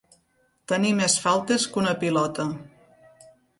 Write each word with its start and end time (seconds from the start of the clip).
Tenir 0.73 0.93
més 1.01 1.17
faltes 1.27 1.67
que 1.75 1.79
una 1.83 1.95
pilota. 2.07 2.49